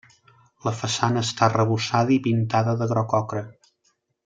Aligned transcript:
La 0.67 0.71
façana 0.79 1.23
està 1.27 1.43
arrebossada 1.49 2.17
i 2.17 2.19
pintada 2.29 2.77
de 2.81 2.89
groc 2.95 3.15
ocre. 3.21 3.45